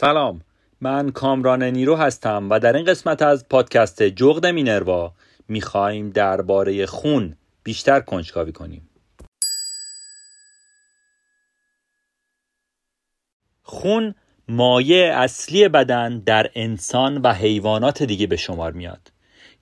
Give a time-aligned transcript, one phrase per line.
[0.00, 0.40] سلام.
[0.80, 5.12] من کامران نیرو هستم و در این قسمت از پادکست جغد مینروا
[5.48, 8.90] می‌خواهیم درباره خون بیشتر کنجکاوی کنیم.
[13.62, 14.14] خون
[14.48, 19.12] مایع اصلی بدن در انسان و حیوانات دیگه به شمار میاد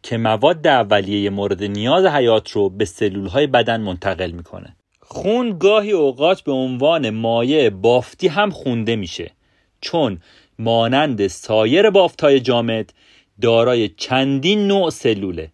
[0.02, 4.76] که مواد اولیه مورد نیاز حیات رو به سلول های بدن منتقل می‌کنه.
[5.00, 9.37] خون گاهی اوقات به عنوان مایع بافتی هم خونده میشه.
[9.80, 10.20] چون
[10.58, 12.92] مانند سایر بافتهای جامد
[13.40, 15.50] دارای چندین نوع سلوله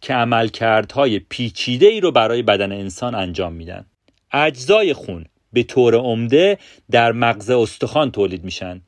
[0.00, 3.86] که عملکردهای پیچیده ای رو برای بدن انسان انجام میدن.
[4.32, 6.58] اجزای خون به طور عمده
[6.90, 8.80] در مغز استخوان تولید میشن.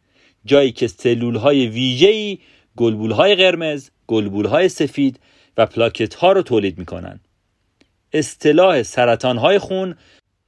[0.45, 2.39] جایی که سلول های ویژه‌ای
[2.77, 5.21] گلبول های قرمز، گلبول های سفید
[5.57, 7.21] و پلاکت ها رو تولید می‌کنن.
[8.13, 9.95] اصطلاح سرطان های خون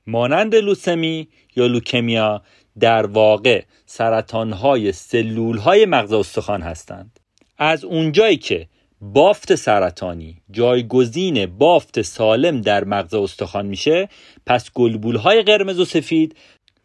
[0.06, 2.42] مانند لوسمی یا لوکمیا
[2.80, 7.20] در واقع سرطان های سلول های مغز استخوان هستند.
[7.58, 8.66] از اونجایی که
[9.00, 14.08] بافت سرطانی جایگزین بافت سالم در مغز استخوان میشه
[14.46, 16.36] پس گلبول های قرمز و سفید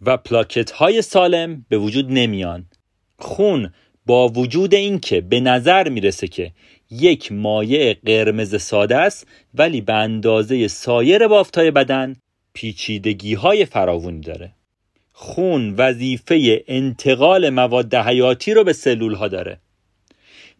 [0.01, 2.65] و پلاکت های سالم به وجود نمیان.
[3.19, 3.73] خون
[4.05, 6.51] با وجود اینکه به نظر می‌رسه که
[6.91, 12.15] یک مایع قرمز ساده است ولی به اندازه سایر بافت های بدن
[12.53, 14.55] پیچیدگی های فراوانی داره.
[15.17, 19.59] خون وظیفه انتقال مواد حیاتی رو به سلول ها داره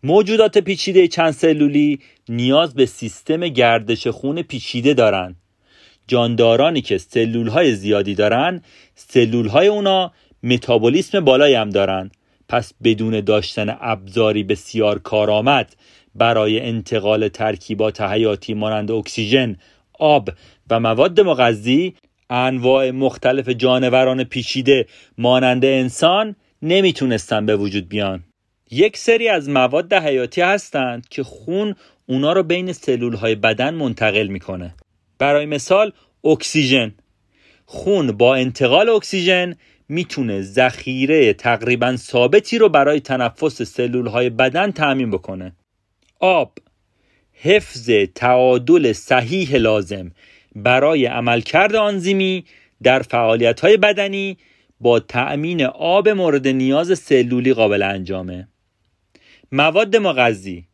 [0.03, 1.99] موجودات پیچیده چند سلولی
[2.29, 5.35] نیاز به سیستم گردش خون پیچیده دارند.
[6.07, 8.61] جاندارانی که سلول های زیادی دارن
[8.95, 10.11] سلول های اونا
[10.44, 12.11] متابولیسم بالایی هم دارن
[12.49, 15.75] پس بدون داشتن ابزاری بسیار کارآمد
[16.15, 19.57] برای انتقال ترکیبات حیاتی مانند اکسیژن،
[19.99, 20.29] آب
[20.69, 21.95] و مواد مغذی
[22.30, 24.86] انواع مختلف جانوران پیچیده
[25.18, 28.24] مانند انسان نمی‌تونستن به وجود بیان.
[28.72, 31.75] یک سری از مواد حیاتی هستند که خون
[32.06, 34.75] اونا رو بین سلول های بدن منتقل می‌کنه.
[35.18, 35.91] برای مثال
[36.24, 36.94] اکسیژن.
[37.66, 39.56] خون با انتقال اکسیژن
[39.90, 45.56] می‌تونه ذخیره تقریبا ثابتی رو برای تنفس سلول های بدن تأمین بکنه.
[46.19, 46.52] آب.
[47.34, 50.12] حفظ تعادل صحیح لازم.
[50.55, 52.45] برای عملکرد آنزیمی
[52.83, 54.38] در فعالیت های بدنی
[54.79, 58.47] با تأمین آب مورد نیاز سلولی قابل انجامه.
[59.51, 60.67] مواد مغذی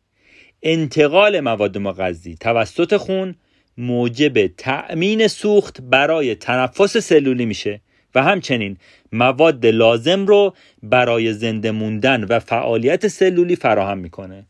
[0.62, 3.34] انتقال مواد مغذی توسط خون
[3.78, 7.80] موجب تأمین سوخت برای تنفس سلولی میشه
[8.14, 8.76] و همچنین
[9.12, 14.46] مواد لازم رو برای زنده موندن و فعالیت سلولی فراهم می‌کنه.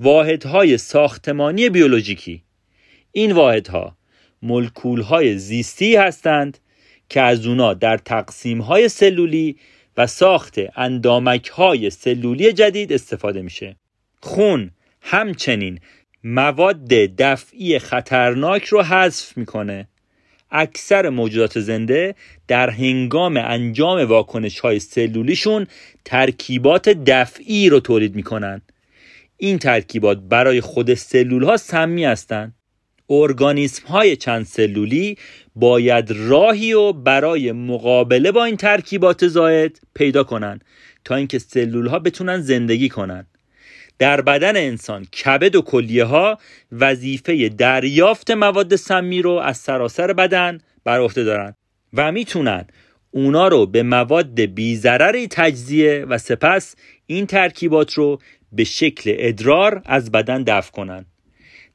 [0.00, 2.42] واحدهای ساختمانی بیولوژیکی
[3.12, 3.96] این واحدها
[4.42, 6.58] ملکول های زیستی هستند
[7.08, 9.56] که از اونا در تقسیم های سلولی
[9.96, 13.76] و ساخت اندامک های سلولی جدید استفاده میشه.
[14.20, 14.70] خون
[15.00, 15.80] همچنین
[16.24, 19.88] مواد دفعی خطرناک رو حذف می‌کنه.
[20.50, 22.14] اکثر موجودات زنده
[22.48, 25.66] در هنگام انجام واکنش های سلولیشون
[26.04, 28.62] ترکیبات دفعی رو تولید می‌کنن.
[29.36, 32.55] این ترکیبات برای خود سلول ها سمی هستند
[33.10, 35.18] ارگانیسم های چند سلولی
[35.54, 40.64] باید راهی و برای مقابله با این ترکیبات زاید پیدا کنند
[41.04, 43.26] تا اینکه سلول ها بتونن زندگی کنند.
[43.98, 46.38] در بدن انسان کبد و کلیه ها
[46.72, 51.54] وظیفه دریافت مواد سمی رو از سراسر بدن بر عهده دارن
[51.94, 52.66] و می‌تونن
[53.10, 56.76] اونا رو به مواد بیزرری تجزیه و سپس
[57.06, 58.18] این ترکیبات رو
[58.52, 61.06] به شکل ادرار از بدن دفع کنن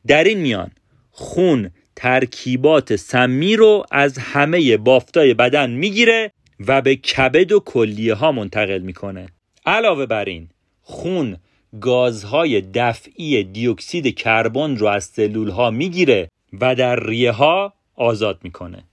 [0.08, 0.72] در این میان
[1.12, 6.32] خون ترکیبات سمی رو از همه بافتای بدن می‌گیره
[6.68, 9.28] و به کبد و کلیه ها منتقل می‌کنه.
[9.66, 10.50] علاوه بر این
[10.82, 11.38] خون
[11.82, 16.30] گازهای دفعی دیوکسید کربن رو از سلول ها می‌گیره
[16.62, 18.84] و در ریه ها آزاد می‌کنه.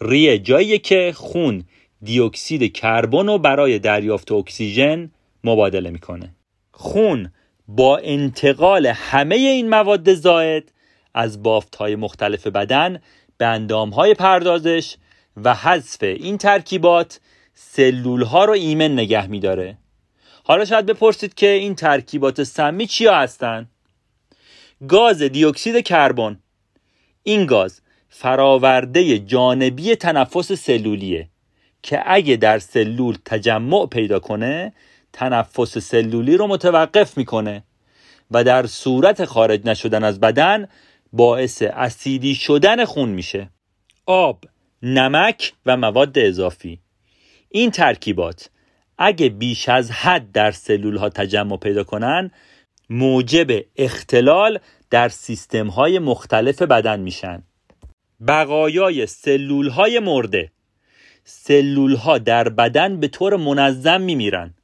[0.00, 1.64] ریه جایی که خون
[2.02, 5.10] دیوکسید کربن رو برای دریافت اکسیژن
[5.44, 6.34] مبادله می‌کنه.
[6.70, 7.32] خون
[7.68, 10.72] با انتقال همه این مواد زائد
[11.14, 13.00] از بافت های مختلف بدن
[13.38, 14.96] به اندام های پردازش
[15.36, 17.20] و حذف این ترکیبات
[17.54, 19.78] سلول ها رو ایمن نگه میداره.
[20.44, 23.70] حالا شاید بپرسید که این ترکیبات سمی چیا هستند
[24.88, 26.38] گاز دیوکسید کربن.
[27.22, 31.28] این گاز فراورده جانبی تنفس سلولیه
[31.82, 34.72] که اگه در سلول تجمع پیدا کنه
[35.12, 37.62] تنفس سلولی رو متوقف می‌کنه
[38.30, 40.68] و در صورت خارج نشدن از بدن
[41.12, 43.50] باعث اسیدی شدن خون میشه.
[44.06, 44.44] آب،
[44.82, 46.80] نمک و مواد اضافی.
[47.48, 48.50] این ترکیبات
[48.98, 52.30] اگه بیش از حد در سلول ها تجمع پیدا کنن
[52.90, 54.58] موجب اختلال
[54.90, 57.42] در سیستم های مختلف بدن میشن.
[58.26, 60.52] بقایای سلول های مرده.
[61.24, 64.54] سلول ها در بدن به طور منظم میمیرن.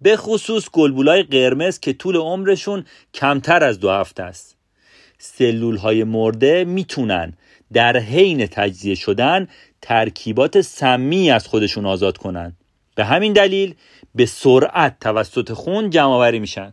[0.00, 2.84] به خصوص گلبولای قرمز که طول عمرشون
[3.14, 4.59] کمتر از دو هفته است.
[5.22, 7.32] سلول های مرده می‌تونن
[7.72, 9.48] در حین تجزیه شدن
[9.82, 12.56] ترکیبات سمی از خودشون آزاد کنن.
[12.94, 13.74] به همین دلیل
[14.14, 16.72] به سرعت توسط خون جمع آوری میشن.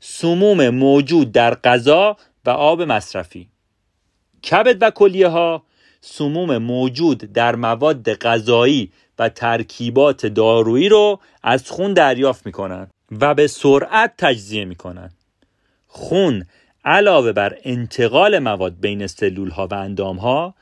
[0.00, 3.48] سموم موجود در غذا و آب مصرفی.
[4.50, 5.62] کبد و کلیه ها
[6.00, 13.46] سموم موجود در مواد غذایی و ترکیبات دارویی رو از خون دریافت می‌کنن و به
[13.46, 15.10] سرعت تجزیه می‌کنن.
[15.86, 16.46] خون
[16.84, 20.54] علاوه بر انتقال مواد بین سلول ها و اندام ها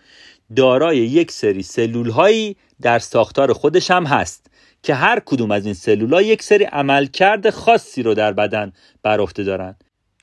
[0.57, 4.47] دارای یک سری سلول هایی در ساختار خودش هم هست
[4.83, 8.73] که هر کدوم از این سلول ها یک سری عملکرد خاصی رو در بدن
[9.03, 9.77] بر عهده دارن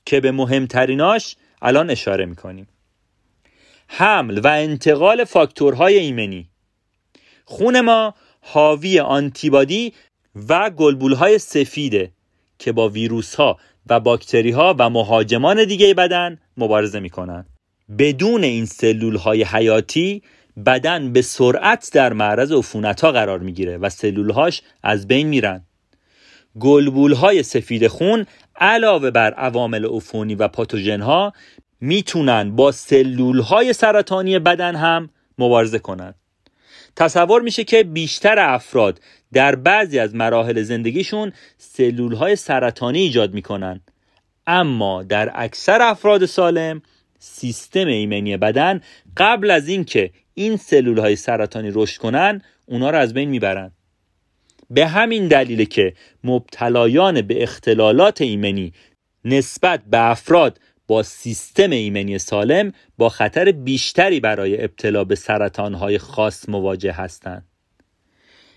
[0.06, 2.68] که به مهمتریناش الان اشاره می‌کنیم.
[3.88, 6.50] حمل و انتقال فاکتورهای ایمنی.
[7.46, 9.94] خون ما حاوی آنتیبادی
[10.50, 12.12] و گلبولهای سفیده
[12.60, 13.58] که با ویروس ها
[13.90, 17.46] و باکتری ها و مهاجمان دیگه بدن مبارزه می‌کنن
[17.98, 20.24] بدون این سلول های حیاتی
[20.66, 25.66] بدن به سرعت در معرض عفونت ها قرار می‌گیره و سلول هاش از بین میرن
[26.60, 31.34] گلبول های سفید خون علاوه بر عوامل عفونی و پاتوژن ها
[31.82, 36.16] می‌تونن با سلول های سرطانی بدن هم مبارزه کنند.
[36.96, 39.02] تصور میشه که بیشتر افراد
[39.34, 43.82] در بعضی از مراحل زندگیشون سلول های سرطانی ایجاد می‌کنن.
[44.48, 46.82] اما در اکثر افراد سالم
[47.20, 48.82] سیستم ایمنی بدن
[49.18, 53.72] قبل از اینکه این سلول های سرطانی رشد کنن اونا رو از بین می‌برن.
[54.70, 55.94] به همین دلیله که
[56.24, 58.74] مبتلایان به اختلالات ایمنی
[59.26, 60.60] نسبت به افراد
[60.90, 67.46] با سیستم ایمنی سالم با خطر بیشتری برای ابتلا به سرطانهای خاص مواجه هستند.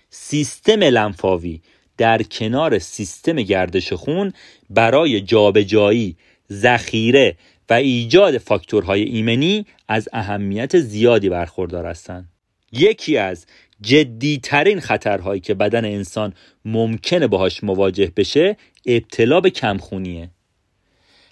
[0.09, 1.61] سیستم لنفاوی
[1.97, 4.33] در کنار سیستم گردش خون
[4.69, 6.15] برای جابجایی،
[6.51, 7.37] ذخیره
[7.69, 12.29] و ایجاد فاکتورهای ایمنی از اهمیت زیادی برخوردار هستند.
[12.71, 13.45] یکی از
[13.81, 16.33] جدیترین خطرهایی که بدن انسان
[16.65, 20.29] ممکنه باهاش مواجه بشه ابتلا به کمخونیه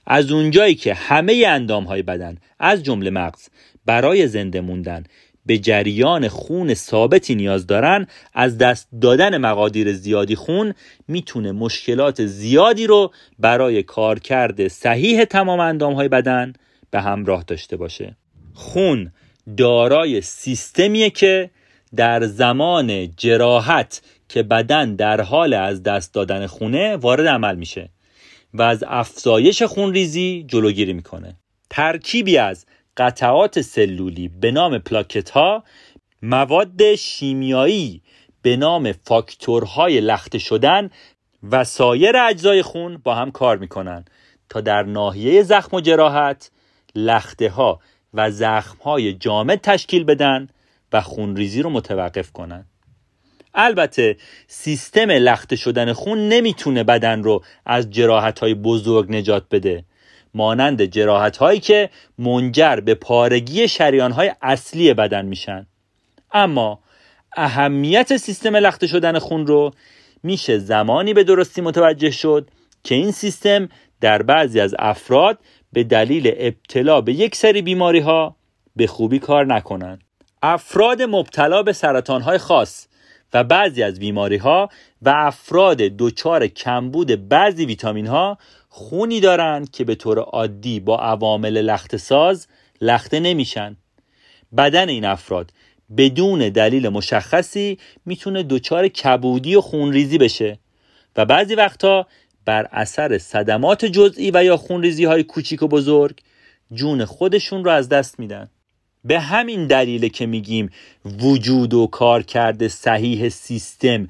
[0.06, 3.48] از اونجایی که همه اندام های بدن از جمله مغز
[3.86, 5.04] برای زنده موندن
[5.46, 10.74] به جریان خون ثابتی نیاز دارن از دست دادن مقادیر زیادی خون
[11.08, 16.54] می‌تونه مشکلات زیادی رو برای کارکرد صحیح تمام اندام های بدن
[16.92, 18.16] به همراه داشته باشه.
[18.54, 19.12] خون
[19.58, 21.50] دارای سیستمیه که
[21.96, 27.90] در زمان جراحت که بدن در حال از دست دادن خونه وارد عمل میشه.
[28.54, 31.36] و از افزایش خونریزی جلوگیری می‌کنه.
[31.70, 32.66] ترکیبی از
[32.98, 35.64] قطعات سلولی به نام پلاکت ها
[36.22, 38.02] مواد شیمیایی
[38.42, 40.90] به نام فاکتورهای لخته شدن
[41.52, 44.06] و سایر اجزای خون با هم کار می‌کنن
[44.50, 46.52] تا در ناحیه زخم و جراحت
[46.96, 47.80] لخته ها
[48.14, 50.50] و زخم های جامد تشکیل بدن
[50.94, 52.66] و خونریزی رو متوقف کنن.
[53.56, 54.18] البته
[54.48, 59.86] سیستم لخته شدن خون نمی‌تونه بدن رو از جراحت های بزرگ نجات بده.
[60.34, 65.66] مانند جراحت هایی که منجر به پارگی شریان های اصلی بدن میشن.
[66.32, 66.80] اما
[67.38, 69.72] اهمیت سیستم لخته شدن خون رو
[70.24, 72.50] میشه زمانی به درستی متوجه شد
[72.84, 73.70] که این سیستم
[74.02, 75.40] در بعضی از افراد
[75.74, 78.36] به دلیل ابتلا به یک سری بیماری ها
[78.76, 80.00] به خوبی کار نکنن.
[80.42, 82.88] افراد مبتلا به سرطان های خاص
[83.34, 84.70] و بعضی از بیماری ها
[85.02, 88.38] و افراد دچار کمبود بعضی ویتامین ها
[88.70, 92.48] خونی دارند که به طور عادی با عوامل لخت ساز
[92.82, 93.78] لخته نمیشن.
[94.58, 95.52] بدن این افراد
[95.98, 100.60] بدون دلیل مشخصی می‌تونه دچار کبودی و خونریزی بشه
[101.16, 102.08] و بعضی وقتها
[102.46, 106.20] بر اثر صدمات جزئی و یا خونریزی های کوچیک و بزرگ
[106.74, 108.50] جون خودشون رو از دست میدن.
[109.04, 110.70] به همین دلیله که میگیم
[111.06, 114.08] وجود و کارکرد صحیح سیستم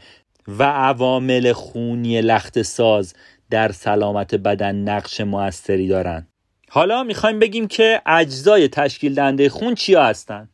[0.47, 3.13] و عوامل خونی لخت ساز
[3.49, 6.27] در سلامت بدن نقش موثری دارند.
[6.69, 10.49] حالا می‌خوایم بگیم که اجزای تشکیل دهنده خون چیا هستند؟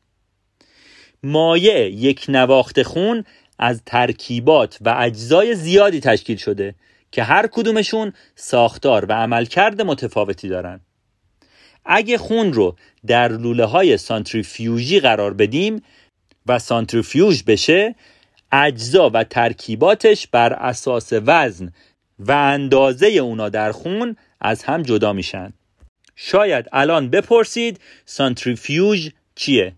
[1.24, 3.24] مایع یک نواخت خون
[3.60, 6.76] از ترکیبات و اجزای زیادی تشکیل شده
[7.12, 10.82] که هر کدومشون ساختار و عملکرد متفاوتی دارند.
[11.88, 12.76] اگه خون رو
[13.08, 15.82] در لوله های سانتریفیوژی قرار بدیم
[16.46, 17.96] و سانتریفیوژ بشه
[18.52, 21.72] اجزا و ترکیباتش بر اساس وزن
[22.20, 25.54] و اندازه اونا در خون از هم جدا میشن
[26.16, 29.74] شاید الان بپرسید سانتریفیوژ چیه؟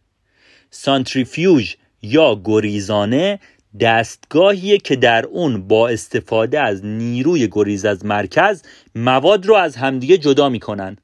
[0.72, 3.40] سانتریفیوژ یا گریزانه
[3.80, 8.64] دستگاهیه که در اون با استفاده از نیروی گریز از مرکز
[8.96, 10.98] مواد رو از همدیگه جدا می‌کنن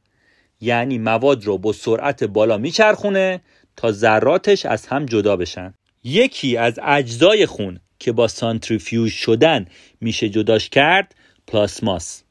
[0.66, 3.42] یعنی مواد رو با سرعت بالا میچرخونه
[3.76, 5.74] تا ذراتش از هم جدا بشن.
[6.04, 9.66] یکی از اجزای خون که با سانتریفیوژ شدن
[10.02, 11.16] میشه جداش کرد
[11.48, 12.24] پلاسماس.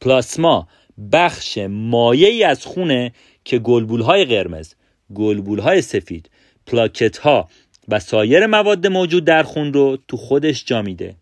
[0.00, 0.68] پلاسما
[1.12, 3.12] بخش مایه ای از خونه
[3.44, 4.74] که گلبول های قرمز
[5.14, 6.30] گلبول های سفید
[6.66, 7.48] پلاکت ها
[7.88, 11.14] و سایر مواد موجود در خون رو تو خودش جا میده.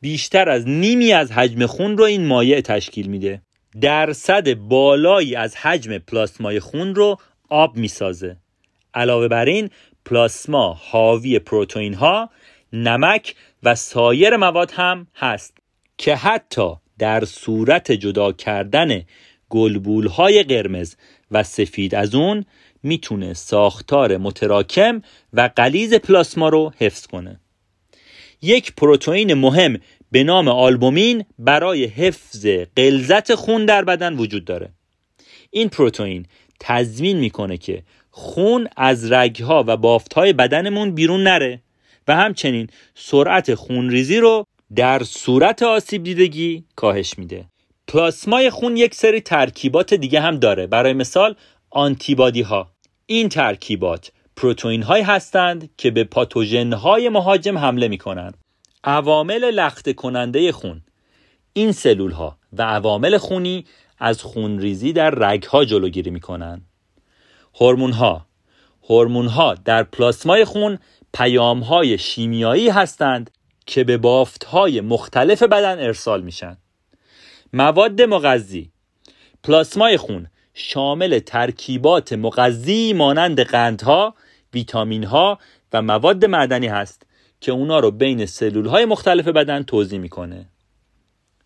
[0.00, 3.42] بیشتر از نیمی از حجم خون رو این مایع تشکیل میده.
[3.80, 7.18] درصد بالایی از حجم پلاسمای خون رو
[7.48, 8.36] آب می‌سازه.
[8.94, 9.70] علاوه بر این
[10.04, 12.30] پلاسما حاوی پروتئین ها
[12.72, 15.58] نمک و سایر مواد هم هست
[15.98, 19.02] که حتی در صورت جدا کردن
[19.50, 20.96] گلبول های قرمز
[21.30, 22.44] و سفید از اون
[22.82, 25.02] می‌تونه ساختار متراکم
[25.32, 27.40] و قلیز پلاسما رو حفظ کنه.
[28.42, 29.78] یک پروتئین مهم
[30.12, 32.46] به نام آلبومین برای حفظ
[32.76, 34.68] غلظت خون در بدن وجود داره.
[35.50, 36.26] این پروتئین
[36.60, 41.60] تضمین می‌کنه که خون از رگها و بافتهای بدنمون بیرون نره
[42.08, 44.44] و همچنین سرعت خونریزی رو
[44.76, 47.44] در صورت آسیب دیدگی کاهش میده.
[47.88, 50.66] پلاسمای خون یک سری ترکیبات دیگه هم داره.
[50.66, 51.36] برای مثال
[51.70, 52.70] آنتیبادی ها
[53.06, 58.36] این ترکیبات پروتئین هایی هستند که به پاتوژن های مهاجم حمله می کنند
[58.86, 60.82] عوامل لخته کننده خون.
[61.52, 63.64] این سلول ها و عوامل خونی
[63.98, 66.66] از خونریزی در رگ ها جلوگیری می کنند
[67.60, 68.26] هورمون ها
[68.88, 70.78] هورمون ها در پلاسمای خون
[71.14, 73.30] پیام های شیمیایی هستند
[73.66, 76.56] که به بافت های مختلف بدن ارسال میشن.
[77.52, 78.70] مواد مغذی.
[79.44, 84.14] پلاسمای خون شامل ترکیبات مغذی مانند قندها،
[84.54, 85.38] ویتامین ها
[85.72, 87.05] و مواد معدنی هست.
[87.46, 90.46] که اونا رو بین سلول های مختلف بدن توضیح می‌کنه.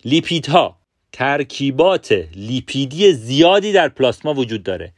[0.04, 0.76] لیپیدها
[1.12, 4.92] ترکیبات لیپیدی زیادی در پلاسما وجود داره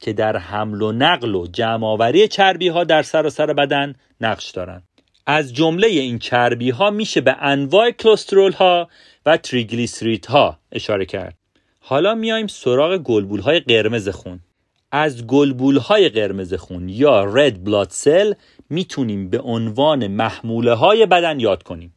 [0.00, 4.82] که در حمل و نقل و جمعآوری چربی ها در سراسر بدن نقش دارن.
[5.26, 8.88] از جمله این چربی ها میشه به انواع کلسترول ها
[9.26, 11.34] و تریگلیسیرید ها اشاره کرد.
[11.80, 14.40] حالا میایم سراغ گلبول های قرمز خون
[14.92, 18.34] از گلبول های قرمز خون یا رد بلاد سل
[18.70, 21.94] می‌تونیم به عنوان محموله های بدن یاد کنیم.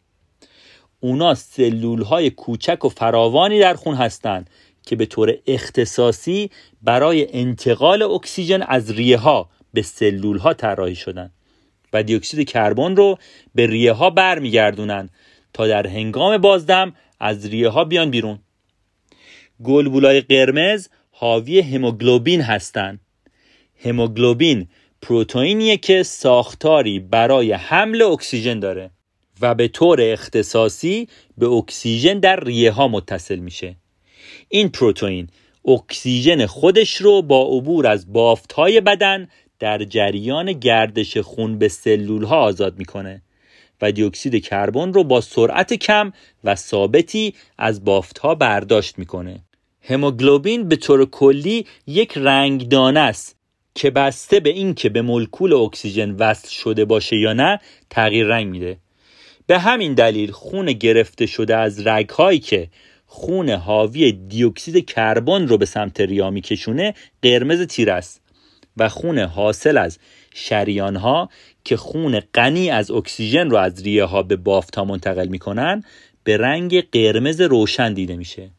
[1.00, 4.50] اونا سلول های کوچک و فراوانی در خون هستند
[4.86, 6.50] که به طور اختصاصی
[6.82, 11.32] برای انتقال اکسیژن از ریه ها به سلول ها طراحی شدن
[11.94, 13.18] و دیوکسید کربن رو
[13.56, 15.10] به ریه ها برمیگردونن
[15.54, 18.40] تا در هنگام بازدم از ریه ها بیان بیرون.
[19.64, 20.90] گلبولای قرمز
[21.22, 23.00] حاوی هموگلوبین هستند.
[23.86, 24.68] هموگلوبین
[25.02, 28.92] پروتئینیه که ساختاری برای حمل اکسیژن داره
[29.42, 31.08] و به طور اختصاصی
[31.38, 33.76] به اکسیژن در ریه ها متصل میشه
[34.50, 35.28] این پروتئین
[35.66, 39.28] اکسیژن خودش رو با عبور از بافت های بدن
[39.60, 43.22] در جریان گردش خون به سلول ها آزاد می‌کنه
[43.82, 49.44] و دیوکسید کربن رو با سرعت کم و ثابتی از بافت ها برداشت می‌کنه
[49.90, 53.36] هموگلوبین به طور کلی یک رنگدانه است
[53.76, 58.78] که بسته به اینکه به مولکول اکسیژن وصل شده باشه یا نه تغییر رنگ میده.
[59.48, 62.68] به همین دلیل خون گرفته شده از رگهایی که
[63.06, 68.22] خون حاوی دیوکسید کربن رو به سمت ریا میکشونه قرمز تیر است
[68.78, 70.00] و خون حاصل از
[70.34, 71.30] شریان ها
[71.64, 75.84] که خون غنی از اکسیژن رو از ریه ها به بافت ها منتقل می‌کنن
[76.24, 78.50] به رنگ قرمز روشن دیده میشه.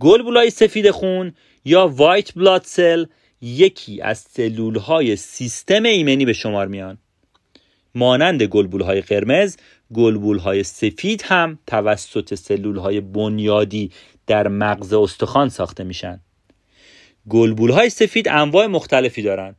[0.00, 1.34] گلبولای سفید خون
[1.64, 3.04] یا وایت بلاد سل
[3.40, 6.98] یکی از سلول های سیستم ایمنی به شمار میان.
[7.94, 9.56] مانند گلبول های قرمز
[9.94, 13.90] گلبول های سفید هم توسط سلول های بنیادی
[14.26, 16.20] در مغز استخوان ساخته میشن.
[17.28, 19.56] گلبول های سفید انواع مختلفی دارند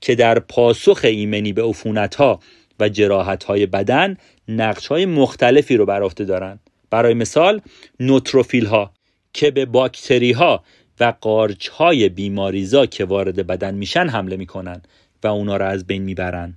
[0.00, 2.40] که در پاسخ ایمنی به عفونت ها
[2.80, 4.16] و جراحت های بدن
[4.48, 6.60] نقش های مختلفی رو بر عهده دارند.
[6.90, 7.60] برای مثال
[8.00, 8.95] نوتروفیل ها
[9.32, 10.64] که به باکتری ها
[11.00, 14.82] و قارچ های بیماریزا که وارد بدن میشن حمله می‌کنن
[15.22, 16.54] و اونا را از بین می‌برن.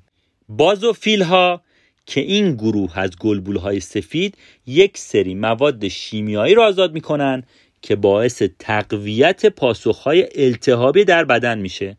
[0.50, 1.62] بازوفیل ها
[2.06, 7.44] که این گروه از گلبول های سفید یک سری مواد شیمیایی را آزاد می‌کنن
[7.82, 11.98] که باعث تقویت پاسخهای التهابی در بدن میشه.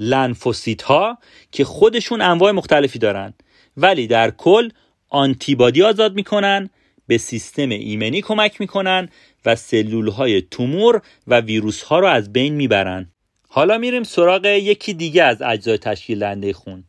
[0.00, 1.18] لنفوسیت ها
[1.52, 3.34] که خودشون انواع مختلفی دارن
[3.76, 4.68] ولی در کل
[5.08, 6.70] آنتیبادی آزاد می‌کنن
[7.06, 9.08] به سیستم ایمنی کمک می‌کنن
[9.46, 13.12] و سلول های تومور و ویروس ها رو از بین می‌برن
[13.48, 16.84] حالا میریم سراغ یکی دیگه از اجزای تشکیل دهنده خون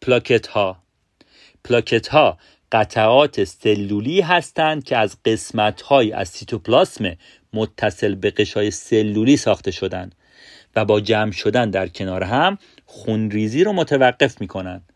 [0.00, 0.82] پلاکت ها
[1.64, 2.38] پلاکت ها
[2.72, 7.16] قطعات سلولی هستند که از قسمت های از سیتوپلاسم
[7.52, 10.14] متصل به قشای سلولی ساخته شدند
[10.76, 14.92] و با جمع شدن در کنار هم خونریزی رو متوقف می کنند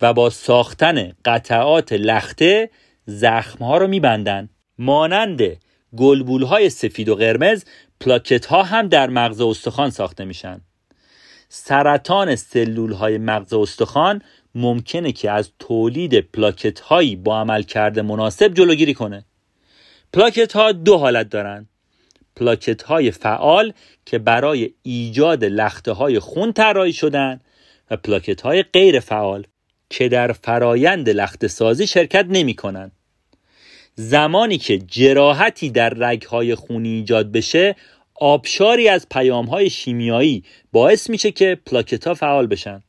[0.00, 2.70] و با ساختن قطعات لخته
[3.06, 4.48] زخم ها رو می بندن.
[4.78, 5.56] مانند
[5.96, 7.64] گلبول های سفید و قرمز
[8.00, 10.60] پلاکت ها هم در مغز استخوان ساخته میشن.
[11.48, 14.22] سرطان سلول های مغز استخوان
[14.54, 19.24] ممکنه که از تولید پلاکت هایی با عمل کرده مناسب جلوگیری کنه.
[20.12, 21.68] پلاکت ها دو حالت دارن.
[22.36, 23.72] پلاکت های فعال
[24.06, 27.40] که برای ایجاد لخته های خون طراحی شدن
[27.90, 29.46] و پلاکت های غیر فعال
[29.90, 32.90] که در فرایند لخته سازی شرکت نمی کنن.
[33.94, 37.76] زمانی که جراحتی در رگهای خونی ایجاد بشه
[38.14, 42.82] آبشاری از پیام های شیمیایی باعث میشه که پلاکت ها فعال بشن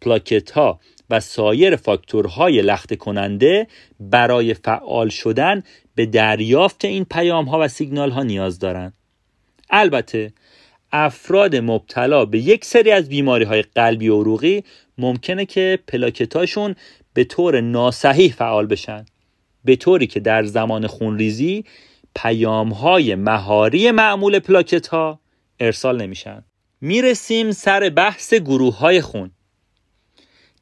[0.00, 3.66] پلاکت ها و سایر فاکتورهای لخته کننده
[4.00, 5.62] برای فعال شدن
[5.94, 8.92] به دریافت این پیام ها و سیگنال ها نیاز دارند.
[9.70, 10.32] البته
[10.92, 14.64] افراد مبتلا به یک سری از بیماری های قلبی و عروقی
[14.98, 16.74] ممکنه که پلاکتاشون
[17.14, 19.06] به طور ناصحیح فعال بشن
[19.66, 21.64] به طوری که در زمان خونریزی
[22.14, 25.20] پیام های مهاری معمول پلاکت ها
[25.60, 26.44] ارسال نمیشن.
[26.80, 29.30] می‌رسیم سر بحث گروه های خون.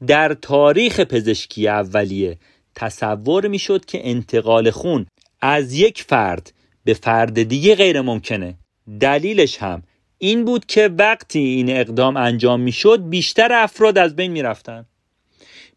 [0.07, 2.39] در تاریخ پزشکی اولیه
[2.75, 5.07] تصور می‌شد که انتقال خون
[5.41, 6.53] از یک فرد
[6.85, 8.55] به فرد دیگه غیر ممکنه.
[9.01, 9.83] دلیلش هم
[10.19, 14.87] این بود که وقتی این اقدام انجام می‌شد بیشتر افراد از بین می‌رفتن.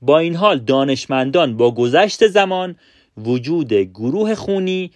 [0.01, 2.75] با این حال دانشمندان با گذشت زمان
[3.17, 4.91] وجود گروه خونی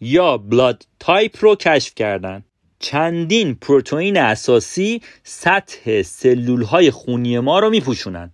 [0.00, 2.44] یا blood type رو کشف کردند.
[2.78, 8.32] چندین پروتئین اساسی سطح سلول های خونی ما رو میپوشونن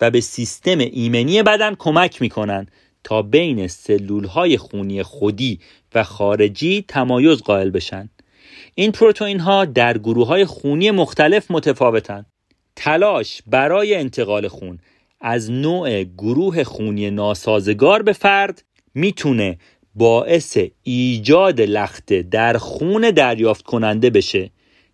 [0.00, 2.66] و به سیستم ایمنی بدن کمک می‌کنن
[3.04, 5.60] تا بین سلول های خونی خودی
[5.94, 8.08] و خارجی تمایز قائل بشن
[8.74, 12.26] این پروتئین ها در گروه های خونی مختلف متفاوتن
[12.76, 14.78] تلاش برای انتقال خون
[15.22, 19.58] از نوع گروه خونی ناسازگار به فرد می‌تونه
[19.94, 24.50] باعث ایجاد لخته در خون دریافت کننده بشه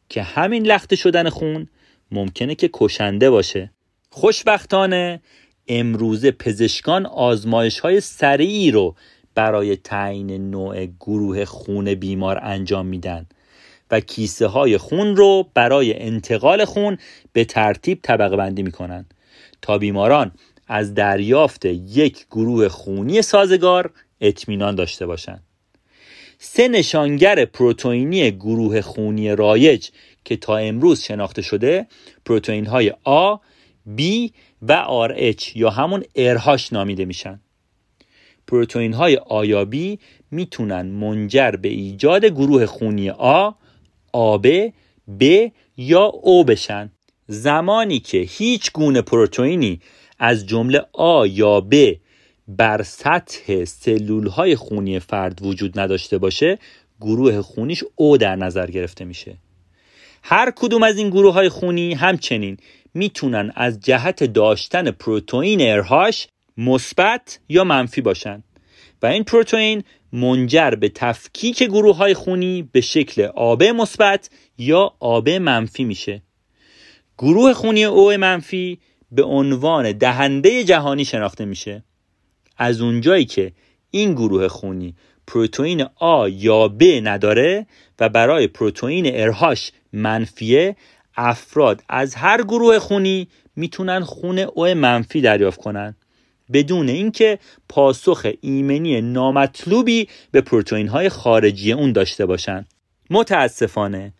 [0.08, 1.68] که همین لخته شدن خون
[2.12, 3.70] ممکنه که کشنده باشه.
[4.10, 5.20] خوشبختانه
[5.68, 8.94] امروزه پزشکان آزمایش های سریعی رو
[9.34, 13.26] برای تعیین نوع گروه خون بیمار انجام میدن
[13.90, 16.98] و کیسه های خون رو برای انتقال خون
[17.32, 19.06] به ترتیب طبقه بندی می‌کنن.
[19.62, 20.32] تا بیماران
[20.68, 25.42] از دریافت یک گروه خونی سازگار اطمینان داشته باشند.
[26.38, 29.88] سه نشانگر پروتئینی گروه خونی رایج
[30.24, 31.86] که تا امروز شناخته شده
[32.24, 33.38] پروتئین های A,
[33.98, 34.30] B
[34.62, 37.40] و RH یا همون RH نامیده میشن.
[38.46, 39.98] پروتئین های A یا B
[40.30, 43.54] می‌تونن منجر به ایجاد گروه خونی A,
[44.16, 44.72] AB,
[45.20, 46.92] B یا O بشن.
[47.30, 49.80] زمانی که هیچ گونه پروتئینی
[50.18, 51.76] از جمله A یا B
[52.48, 56.58] بر سطح سلول های خونی فرد وجود نداشته باشه
[57.00, 59.36] گروه خونیش او در نظر گرفته میشه.
[60.22, 62.56] هر کدوم از این گروه های خونی همچنین
[62.94, 68.42] می‌تونن از جهت داشتن پروتئین ارهاش مثبت یا منفی باشن
[69.02, 75.28] و این پروتئین منجر به تفکیک گروه های خونی به شکل آب مثبت یا آب
[75.28, 76.22] منفی میشه.
[77.18, 78.78] گروه خونی او منفی
[79.12, 81.82] به عنوان دهنده جهانی شناخته میشه.
[82.58, 83.52] از اونجایی که
[83.90, 84.94] این گروه خونی
[85.26, 87.66] پروتئین آ یا ب نداره
[87.98, 90.76] و برای پروتئین ارهاش منفیه
[91.16, 95.96] افراد از هر گروه خونی می‌تونن خون او منفی دریافت کنن.
[96.52, 102.64] بدون اینکه پاسخ ایمنی نامطلوبی به پروتئین های خارجی اون داشته باشن.
[103.10, 104.12] متاسفانه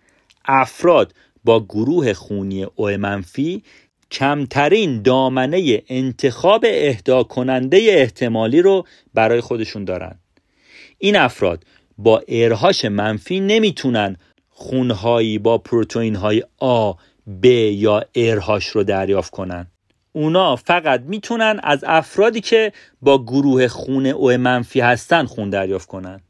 [0.44, 1.14] افراد
[1.48, 3.62] با گروه خونی او منفی
[4.10, 10.18] کمترین دامنه انتخاب اهدا کننده احتمالی رو برای خودشون دارن.
[10.98, 11.64] این افراد
[11.98, 14.16] با ارهاش منفی نمی‌تونن
[14.48, 16.92] خونهایی با پروتئین های آ
[17.42, 19.66] ب یا ارهاش رو دریافت کنن.
[20.12, 26.20] اونا فقط می‌تونن از افرادی که با گروه خون او منفی هستن خون دریافت کنن.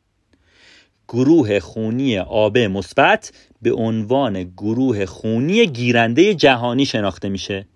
[1.09, 7.66] گروه خونی آب مثبت به عنوان گروه خونی گیرنده جهانی شناخته میشه.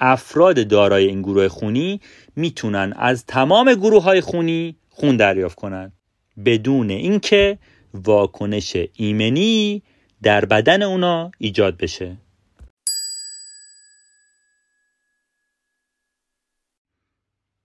[0.00, 2.00] افراد دارای این گروه خونی
[2.36, 5.92] می‌تونن از تمام گروه های خونی خون دریافت کنند
[6.44, 7.58] بدون اینکه
[7.94, 9.82] واکنش ایمنی
[10.22, 12.16] در بدن اونا ایجاد بشه.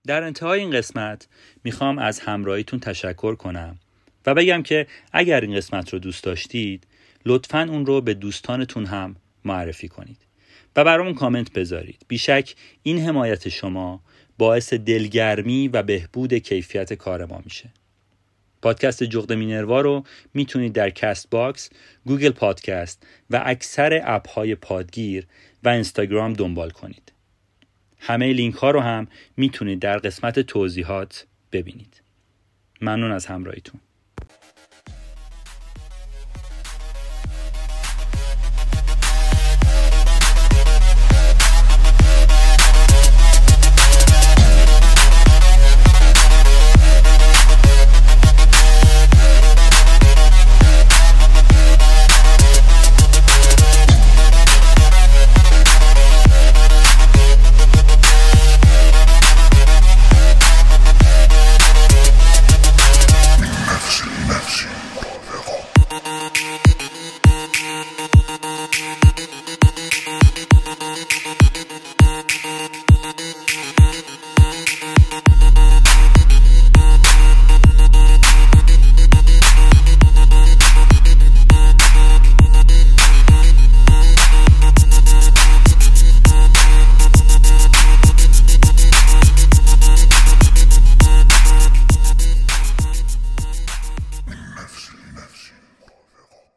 [0.06, 1.28] در انتهای این قسمت
[1.64, 3.78] می‌خوام از همراهیتون تشکر کنم.
[4.26, 6.86] و بگم که اگر این قسمت رو دوست داشتید
[7.26, 10.18] لطفا اون رو به دوستانتون هم معرفی کنید
[10.76, 14.02] و برامون کامنت بذارید بیشک این حمایت شما
[14.38, 17.70] باعث دلگرمی و بهبود کیفیت کار ما میشه
[18.62, 21.70] پادکست جغد مینروا رو می‌تونید در Castbox،
[22.06, 25.26] Google Podcast و اکثر app های پادگیر
[25.64, 27.12] و اینستاگرام دنبال کنید.
[27.98, 32.02] همه لینک ها رو هم می‌تونید در قسمت توضیحات ببینید.
[32.80, 33.80] ممنون از همراهیتون.